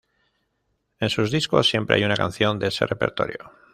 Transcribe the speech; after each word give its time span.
En 0.99 1.11
sus 1.11 1.29
discos 1.29 1.69
siempre 1.69 1.95
hay 1.95 2.03
una 2.03 2.15
canción 2.17 2.57
de 2.57 2.69
ese 2.69 2.87
repertorio. 2.87 3.51